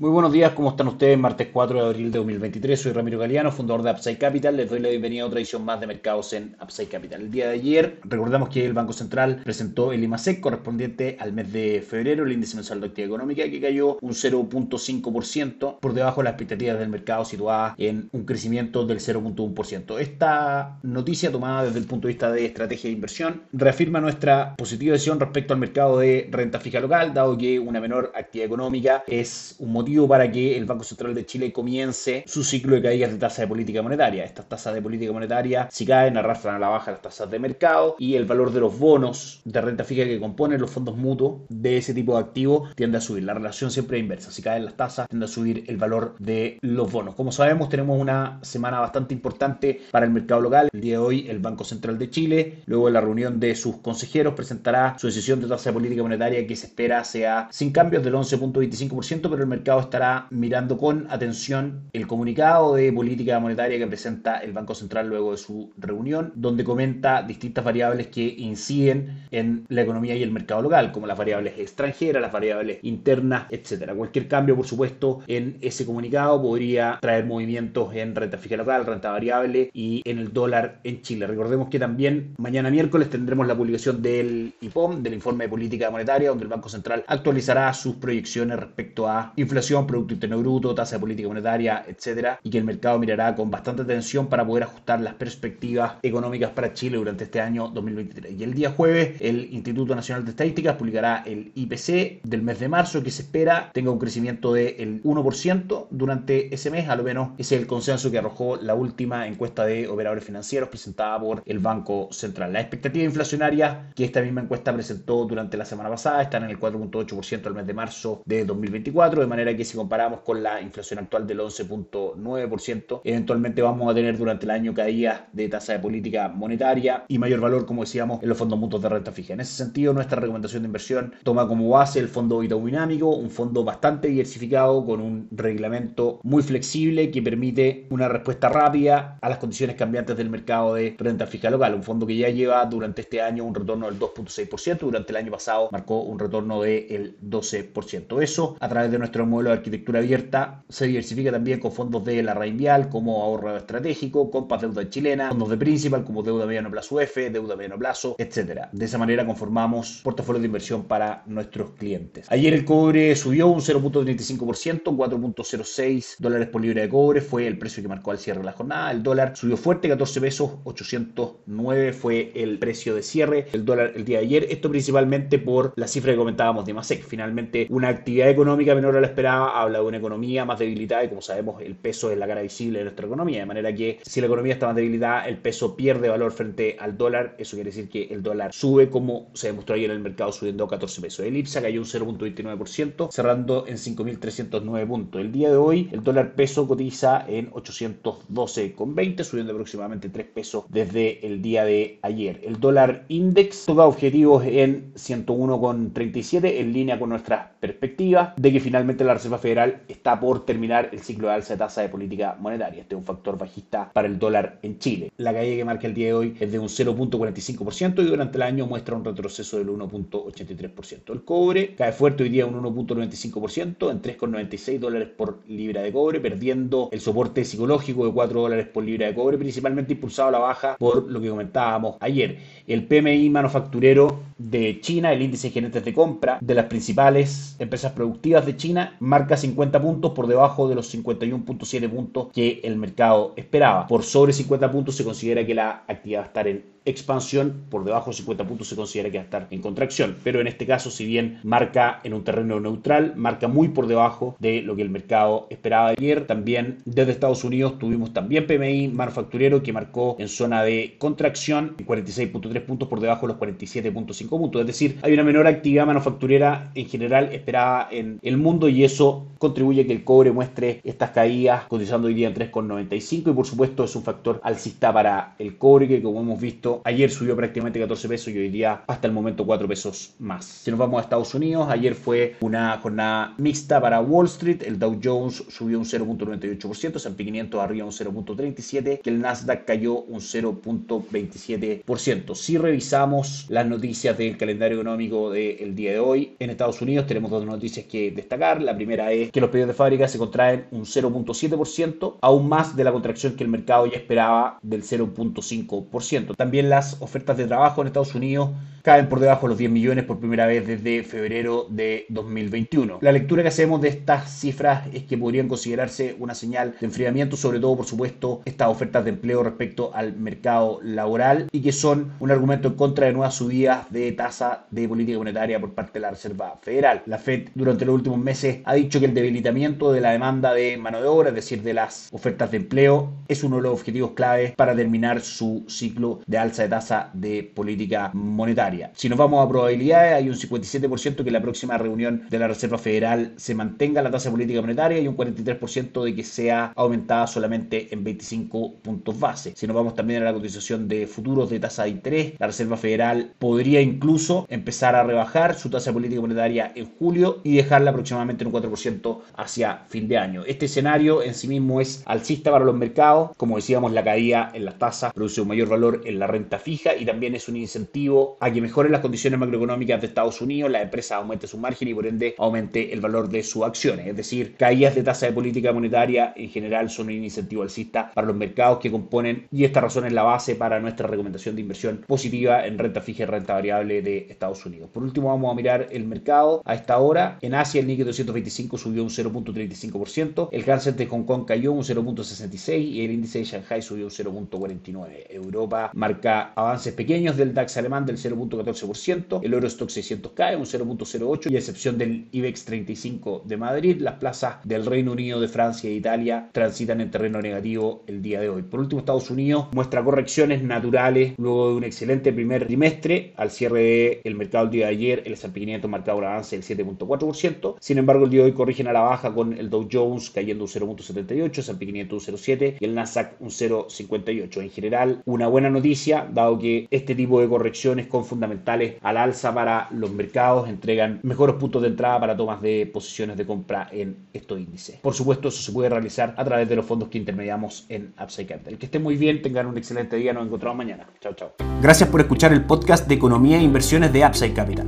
[0.00, 1.18] Muy buenos días, ¿cómo están ustedes?
[1.18, 4.56] Martes 4 de abril de 2023, soy Ramiro Galeano, fundador de Upside Capital.
[4.56, 7.22] Les doy la bienvenida a otra edición más de mercados en Upside Capital.
[7.22, 11.52] El día de ayer, recordamos que el Banco Central presentó el IMASEC correspondiente al mes
[11.52, 16.24] de febrero, el índice mensual de actividad económica, que cayó un 0.5% por debajo de
[16.26, 19.98] las expectativas del mercado, situada en un crecimiento del 0.1%.
[19.98, 24.92] Esta noticia, tomada desde el punto de vista de estrategia de inversión, reafirma nuestra positiva
[24.92, 29.56] visión respecto al mercado de renta fija local, dado que una menor actividad económica es
[29.58, 33.18] un motivo para que el Banco Central de Chile comience su ciclo de caídas de
[33.18, 34.24] tasa de política monetaria.
[34.24, 37.96] Estas tasas de política monetaria, si caen, arrastran a la baja las tasas de mercado
[37.98, 41.78] y el valor de los bonos de renta fija que componen los fondos mutuos de
[41.78, 43.24] ese tipo de activos tiende a subir.
[43.24, 44.30] La relación siempre es inversa.
[44.30, 47.14] Si caen las tasas, tiende a subir el valor de los bonos.
[47.14, 50.68] Como sabemos, tenemos una semana bastante importante para el mercado local.
[50.72, 53.76] El día de hoy, el Banco Central de Chile, luego de la reunión de sus
[53.76, 58.04] consejeros, presentará su decisión de tasa de política monetaria que se espera sea sin cambios
[58.04, 63.86] del 11.25%, pero el mercado estará mirando con atención el comunicado de política monetaria que
[63.86, 69.64] presenta el Banco Central luego de su reunión, donde comenta distintas variables que inciden en
[69.68, 73.94] la economía y el mercado local, como las variables extranjeras, las variables internas, etcétera.
[73.94, 79.10] Cualquier cambio, por supuesto, en ese comunicado podría traer movimientos en renta fija local, renta
[79.10, 81.26] variable y en el dólar en Chile.
[81.26, 86.30] Recordemos que también mañana miércoles tendremos la publicación del IPOM, del informe de política monetaria,
[86.30, 91.00] donde el Banco Central actualizará sus proyecciones respecto a inflación Producto Interno Bruto, tasa de
[91.00, 95.14] política monetaria, etcétera, y que el mercado mirará con bastante atención para poder ajustar las
[95.14, 98.38] perspectivas económicas para Chile durante este año 2023.
[98.38, 102.68] Y el día jueves, el Instituto Nacional de Estadísticas publicará el IPC del mes de
[102.68, 107.30] marzo, que se espera tenga un crecimiento del 1% durante ese mes, a lo menos
[107.38, 111.58] ese es el consenso que arrojó la última encuesta de operadores financieros presentada por el
[111.58, 112.52] Banco Central.
[112.52, 116.58] La expectativa inflacionaria que esta misma encuesta presentó durante la semana pasada están en el
[116.58, 120.62] 4.8% al mes de marzo de 2024, de manera que que si comparamos con la
[120.62, 125.80] inflación actual del 11.9%, eventualmente vamos a tener durante el año caídas de tasa de
[125.80, 129.34] política monetaria y mayor valor, como decíamos, en los fondos mutuos de renta fija.
[129.34, 133.64] En ese sentido, nuestra recomendación de inversión toma como base el fondo Dinámico, un fondo
[133.64, 139.76] bastante diversificado con un reglamento muy flexible que permite una respuesta rápida a las condiciones
[139.76, 141.74] cambiantes del mercado de renta fija local.
[141.74, 145.32] Un fondo que ya lleva durante este año un retorno del 2.6%, durante el año
[145.32, 148.22] pasado marcó un retorno del 12%.
[148.22, 152.22] Eso a través de nuestro modelo de arquitectura abierta se diversifica también con fondos de
[152.22, 157.00] la Vial como ahorro estratégico, compas deuda chilena, fondos de principal como deuda mediano plazo
[157.00, 158.68] F, deuda mediano plazo, etcétera.
[158.72, 162.26] De esa manera conformamos portafolios de inversión para nuestros clientes.
[162.30, 167.82] Ayer el cobre subió un 0.35%, 4.06 dólares por libra de cobre fue el precio
[167.82, 168.90] que marcó al cierre de la jornada.
[168.90, 174.04] El dólar subió fuerte, 14 pesos, 809 fue el precio de cierre el dólar el
[174.04, 174.46] día de ayer.
[174.50, 177.02] Esto principalmente por la cifra que comentábamos de MASEC.
[177.04, 181.08] Finalmente, una actividad económica menor a la esperada habla de una economía más debilitada y
[181.08, 184.20] como sabemos el peso es la cara visible de nuestra economía, de manera que si
[184.20, 187.88] la economía está más debilitada el peso pierde valor frente al dólar, eso quiere decir
[187.88, 191.26] que el dólar sube como se demostró ayer en el mercado subiendo 14 pesos.
[191.26, 195.20] El IPSA cayó un 0.29% cerrando en 5.309 puntos.
[195.20, 201.26] El día de hoy el dólar peso cotiza en 812,20 subiendo aproximadamente 3 pesos desde
[201.26, 202.40] el día de ayer.
[202.42, 209.04] El dólar index toca objetivos en 101,37 en línea con nuestras perspectivas de que finalmente
[209.04, 212.80] la Reserva Federal está por terminar el ciclo de alza de tasa de política monetaria.
[212.80, 215.12] Este es un factor bajista para el dólar en Chile.
[215.18, 218.42] La caída que marca el día de hoy es de un 0.45% y durante el
[218.42, 221.12] año muestra un retroceso del 1.83%.
[221.12, 226.20] El cobre cae fuerte hoy día un 1.95% en 3,96 dólares por libra de cobre,
[226.20, 230.38] perdiendo el soporte psicológico de 4 dólares por libra de cobre, principalmente impulsado a la
[230.38, 232.38] baja por lo que comentábamos ayer.
[232.66, 237.92] El PMI manufacturero de China, el índice de gerentes de compra de las principales empresas
[237.92, 243.34] productivas de China, marca 50 puntos por debajo de los 51.7 puntos que el mercado
[243.36, 243.86] esperaba.
[243.86, 247.84] Por sobre 50 puntos se considera que la actividad va a estar en expansión, por
[247.84, 250.16] debajo de 50 puntos se considera que va a estar en contracción.
[250.24, 254.36] Pero en este caso, si bien marca en un terreno neutral, marca muy por debajo
[254.38, 256.26] de lo que el mercado esperaba ayer.
[256.26, 262.60] También desde Estados Unidos tuvimos también PMI manufacturero que marcó en zona de contracción, 46.3
[262.62, 264.60] puntos por debajo de los 47.5 puntos.
[264.60, 269.26] Es decir, hay una menor actividad manufacturera en general esperada en el mundo y eso
[269.38, 273.46] contribuye a que el cobre muestre estas caídas cotizando hoy día en 3,95 y por
[273.46, 277.80] supuesto es un factor alcista para el cobre que como hemos visto ayer subió prácticamente
[277.80, 280.44] 14 pesos y hoy día hasta el momento 4 pesos más.
[280.44, 284.62] Si nos vamos a Estados Unidos, ayer fue una jornada mixta para Wall Street.
[284.64, 290.02] El Dow Jones subió un 0.98%, S&P 500 arriba un 0.37%, que el Nasdaq cayó
[290.02, 292.34] un 0.27%.
[292.34, 297.30] Si revisamos las noticias del calendario económico del día de hoy, en Estados Unidos tenemos
[297.30, 298.62] dos noticias que destacar.
[298.62, 302.84] La primera es que los pedidos de fábrica se contraen un 0.7%, aún más de
[302.84, 306.36] la contracción que el mercado ya esperaba del 0.5%.
[306.36, 308.50] También las ofertas de trabajo en Estados Unidos
[308.82, 313.00] caen por debajo de los 10 millones por primera vez desde febrero de 2021.
[313.02, 317.36] La lectura que hacemos de estas cifras es que podrían considerarse una señal de enfriamiento,
[317.36, 322.12] sobre todo, por supuesto, estas ofertas de empleo respecto al mercado laboral y que son
[322.20, 326.00] un argumento en contra de nuevas subidas de tasa de política monetaria por parte de
[326.00, 327.02] la Reserva Federal.
[327.06, 330.76] La Fed durante los últimos meses ha dicho que el debilitamiento de la demanda de
[330.76, 334.12] mano de obra, es decir, de las ofertas de empleo, es uno de los objetivos
[334.12, 338.90] claves para terminar su ciclo de alza de tasa de política monetaria.
[338.94, 342.78] Si nos vamos a probabilidades, hay un 57% que la próxima reunión de la Reserva
[342.78, 347.26] Federal se mantenga la tasa de política monetaria y un 43% de que sea aumentada
[347.26, 349.52] solamente en 25 puntos base.
[349.56, 352.76] Si nos vamos también a la cotización de futuros de tasa de interés, la Reserva
[352.76, 358.44] Federal podría incluso empezar a rebajar su tasa política monetaria en julio y dejarla aproximadamente
[358.44, 360.44] en un 4% hacia fin de año.
[360.46, 363.30] Este escenario en sí mismo es alcista para los mercados.
[363.36, 366.94] Como decíamos, la caída en las tasas produce un mayor valor en la renta fija
[366.96, 370.82] y también es un incentivo a que mejoren las condiciones macroeconómicas de Estados Unidos, la
[370.82, 374.06] empresa aumente su margen y por ende aumente el valor de sus acciones.
[374.06, 378.26] Es decir, caídas de tasa de política monetaria en general son un incentivo alcista para
[378.26, 382.04] los mercados que componen y esta razón es la base para nuestra recomendación de inversión
[382.06, 384.90] positiva en renta fija y renta variable de Estados Unidos.
[384.92, 387.38] Por último, vamos a mirar el mercado a esta hora.
[387.42, 391.82] En Asia, el Nikkei 225 subió un 0.35%, el Hansen de Hong Kong cayó un
[391.82, 395.26] 0.66% y el índice de Shanghai subió un 0.49%.
[395.30, 401.50] Europa marca avances pequeños del DAX alemán del 0.14%, el Eurostock 600 cae un 0.08%
[401.50, 405.88] y a excepción del IBEX 35 de Madrid, las plazas del Reino Unido, de Francia
[405.90, 408.62] e Italia transitan en terreno negativo el día de hoy.
[408.62, 413.32] Por último, Estados Unidos muestra correcciones naturales luego de un excelente primer trimestre.
[413.36, 416.64] Al cierre del mercado el día de ayer, el S&P 500 marcaba un avance del
[416.64, 417.76] 7.4%.
[417.80, 420.64] Sin embargo, el día de hoy corrigen a la baja con el Dow Jones cayendo
[420.64, 424.62] un 0.78, S&P 500 un 0.7 y el Nasdaq un 0.58.
[424.62, 429.54] En general, una buena noticia, dado que este tipo de correcciones con fundamentales al alza
[429.54, 434.16] para los mercados entregan mejores puntos de entrada para tomas de posiciones de compra en
[434.32, 434.96] estos índices.
[434.96, 438.46] Por supuesto, eso se puede realizar a través de los fondos que intermediamos en Upside
[438.46, 438.78] Capital.
[438.78, 441.06] Que estén muy bien, tengan un excelente día, nos encontramos mañana.
[441.20, 441.52] Chao, chao.
[441.80, 444.86] Gracias por escuchar el podcast de Economía e Inversiones de Upside Capital.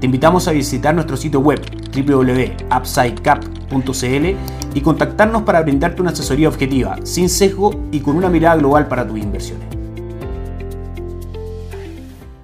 [0.00, 1.60] Te invitamos a visitar nuestro sitio web
[1.94, 8.88] www.upsidecap.cl y contactarnos para brindarte una asesoría objetiva, sin sesgo y con una mirada global
[8.88, 9.79] para tus inversiones.